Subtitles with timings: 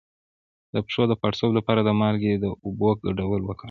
[0.73, 3.59] د پښو د پړسوب لپاره د مالګې او اوبو ګډول وکاروئ